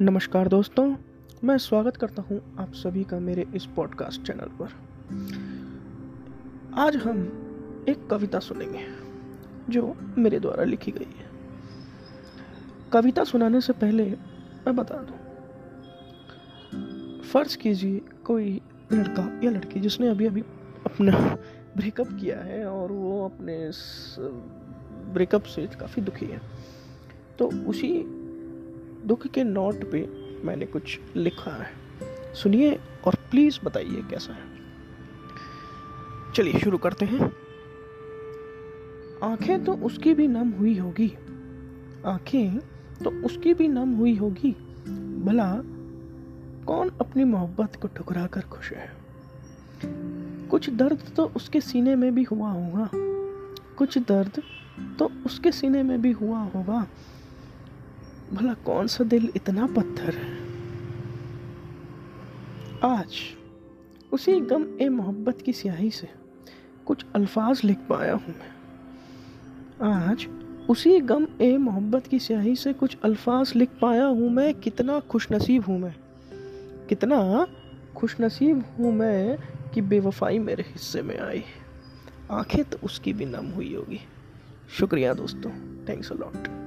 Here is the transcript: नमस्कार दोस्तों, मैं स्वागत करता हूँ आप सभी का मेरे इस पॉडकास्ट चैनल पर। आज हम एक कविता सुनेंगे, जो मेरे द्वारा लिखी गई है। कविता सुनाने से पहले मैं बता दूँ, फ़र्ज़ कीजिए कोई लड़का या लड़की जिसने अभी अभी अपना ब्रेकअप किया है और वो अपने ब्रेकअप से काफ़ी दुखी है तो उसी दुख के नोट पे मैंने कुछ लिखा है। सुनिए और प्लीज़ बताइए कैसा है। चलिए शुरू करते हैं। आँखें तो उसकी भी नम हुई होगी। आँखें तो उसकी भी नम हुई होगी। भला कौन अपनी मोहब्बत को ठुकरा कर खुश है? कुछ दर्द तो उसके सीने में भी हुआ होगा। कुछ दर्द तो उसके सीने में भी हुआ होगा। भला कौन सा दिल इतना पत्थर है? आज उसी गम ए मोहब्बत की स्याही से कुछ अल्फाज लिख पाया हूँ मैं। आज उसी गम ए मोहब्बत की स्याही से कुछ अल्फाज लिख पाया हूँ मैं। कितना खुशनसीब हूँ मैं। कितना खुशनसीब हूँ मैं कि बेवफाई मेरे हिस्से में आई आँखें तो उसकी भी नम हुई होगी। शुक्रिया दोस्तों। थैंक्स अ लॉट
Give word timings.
नमस्कार 0.00 0.48
दोस्तों, 0.48 0.96
मैं 1.44 1.56
स्वागत 1.58 1.96
करता 1.96 2.22
हूँ 2.22 2.40
आप 2.58 2.72
सभी 2.72 3.04
का 3.04 3.18
मेरे 3.18 3.46
इस 3.54 3.66
पॉडकास्ट 3.66 4.22
चैनल 4.22 4.48
पर। 4.60 4.72
आज 6.74 6.96
हम 6.96 7.20
एक 7.88 8.06
कविता 8.10 8.38
सुनेंगे, 8.38 8.86
जो 9.70 9.96
मेरे 10.18 10.40
द्वारा 10.40 10.64
लिखी 10.64 10.90
गई 10.90 11.14
है। 11.18 11.30
कविता 12.92 13.24
सुनाने 13.24 13.60
से 13.60 13.72
पहले 13.72 14.04
मैं 14.66 14.76
बता 14.76 14.94
दूँ, 14.94 15.18
फ़र्ज़ 17.22 17.56
कीजिए 17.56 18.00
कोई 18.24 18.60
लड़का 18.92 19.40
या 19.44 19.50
लड़की 19.50 19.80
जिसने 19.80 20.08
अभी 20.08 20.26
अभी 20.26 20.40
अपना 20.86 21.36
ब्रेकअप 21.76 22.08
किया 22.20 22.38
है 22.40 22.64
और 22.66 22.92
वो 22.92 23.24
अपने 23.24 23.70
ब्रेकअप 25.12 25.42
से 25.42 25.66
काफ़ी 25.66 26.02
दुखी 26.02 26.26
है 26.26 26.40
तो 27.38 27.50
उसी 27.68 28.25
दुख 29.06 29.26
के 29.26 29.44
नोट 29.44 29.90
पे 29.92 30.08
मैंने 30.44 30.66
कुछ 30.66 31.00
लिखा 31.16 31.50
है। 31.50 31.72
सुनिए 32.34 32.80
और 33.04 33.14
प्लीज़ 33.30 33.64
बताइए 33.64 34.02
कैसा 34.10 34.32
है। 34.32 34.42
चलिए 36.34 36.60
शुरू 36.60 36.78
करते 36.78 37.04
हैं। 37.04 37.32
आँखें 39.22 39.64
तो 39.64 39.72
उसकी 39.72 40.14
भी 40.14 40.28
नम 40.28 40.48
हुई 40.48 40.78
होगी। 40.78 41.16
आँखें 42.06 42.58
तो 43.04 43.26
उसकी 43.26 43.54
भी 43.54 43.68
नम 43.68 43.88
हुई 43.88 44.16
होगी। 44.16 44.52
भला 45.24 45.62
कौन 46.66 46.90
अपनी 47.00 47.24
मोहब्बत 47.24 47.76
को 47.76 47.88
ठुकरा 47.88 48.26
कर 48.26 48.40
खुश 48.40 48.72
है? 48.72 48.92
कुछ 50.48 50.70
दर्द 50.70 51.02
तो 51.16 51.24
उसके 51.36 51.60
सीने 51.60 51.96
में 51.96 52.14
भी 52.14 52.22
हुआ 52.22 52.50
होगा। 52.50 52.90
कुछ 53.76 53.98
दर्द 53.98 54.42
तो 54.98 55.10
उसके 55.26 55.52
सीने 55.52 55.82
में 55.82 56.02
भी 56.02 56.12
हुआ 56.12 56.38
होगा। 56.38 56.86
भला 58.32 58.54
कौन 58.54 58.86
सा 58.86 59.04
दिल 59.04 59.32
इतना 59.36 59.66
पत्थर 59.66 60.14
है? 60.14 60.38
आज 62.84 63.16
उसी 64.12 64.40
गम 64.40 64.66
ए 64.80 64.88
मोहब्बत 64.88 65.42
की 65.42 65.52
स्याही 65.52 65.90
से 65.90 66.08
कुछ 66.86 67.06
अल्फाज 67.14 67.60
लिख 67.64 67.78
पाया 67.78 68.14
हूँ 68.14 68.34
मैं। 68.38 68.50
आज 69.92 70.26
उसी 70.70 71.00
गम 71.00 71.26
ए 71.40 71.56
मोहब्बत 71.56 72.06
की 72.06 72.18
स्याही 72.18 72.56
से 72.56 72.72
कुछ 72.72 72.96
अल्फाज 73.04 73.52
लिख 73.56 73.68
पाया 73.82 74.04
हूँ 74.04 74.30
मैं। 74.30 74.54
कितना 74.54 75.00
खुशनसीब 75.00 75.64
हूँ 75.64 75.78
मैं। 75.78 75.96
कितना 76.86 77.46
खुशनसीब 77.96 78.64
हूँ 78.78 78.92
मैं 78.92 79.38
कि 79.74 79.80
बेवफाई 79.80 80.38
मेरे 80.38 80.62
हिस्से 80.62 81.02
में 81.02 81.18
आई 81.18 81.44
आँखें 82.30 82.64
तो 82.64 82.78
उसकी 82.82 83.12
भी 83.12 83.24
नम 83.24 83.46
हुई 83.46 83.74
होगी। 83.74 84.00
शुक्रिया 84.70 85.14
दोस्तों। 85.14 85.50
थैंक्स 85.88 86.12
अ 86.12 86.14
लॉट 86.14 86.65